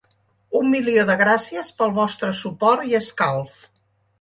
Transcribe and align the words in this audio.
Un 0.59 0.69
milió 0.75 1.03
de 1.09 1.17
gràcies 1.19 1.69
pel 1.81 1.93
vostre 1.99 2.33
suport 2.43 2.89
i 2.93 2.99
escalf. 3.05 3.65